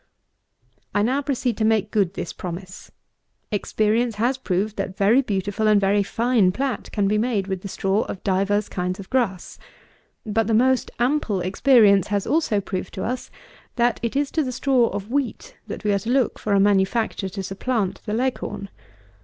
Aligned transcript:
I 0.95 1.03
now 1.03 1.21
proceed 1.21 1.57
to 1.57 1.63
make 1.63 1.91
good 1.91 2.15
this 2.15 2.33
promise. 2.33 2.91
Experience 3.51 4.15
has 4.15 4.35
proved 4.35 4.75
that 4.77 4.97
very 4.97 5.21
beautiful 5.21 5.67
and 5.67 5.79
very 5.79 6.01
fine 6.01 6.51
plat 6.51 6.91
can 6.91 7.07
be 7.07 7.19
made 7.19 7.51
of 7.51 7.61
the 7.61 7.67
straw 7.67 8.01
of 8.05 8.23
divers 8.23 8.67
kinds 8.67 8.99
of 8.99 9.11
grass. 9.11 9.59
But 10.25 10.47
the 10.47 10.55
most 10.55 10.89
ample 10.97 11.41
experience 11.41 12.07
has 12.07 12.25
also 12.25 12.59
proved 12.59 12.95
to 12.95 13.03
us 13.03 13.29
that 13.75 13.99
it 14.01 14.15
is 14.15 14.31
to 14.31 14.43
the 14.43 14.51
straw 14.51 14.87
of 14.87 15.11
wheat, 15.11 15.55
that 15.67 15.83
we 15.83 15.91
are 15.93 15.99
to 15.99 16.09
look 16.09 16.39
for 16.39 16.53
a 16.53 16.59
manufacture 16.59 17.29
to 17.29 17.43
supplant 17.43 18.01
the 18.07 18.15
Leghorn. 18.15 18.69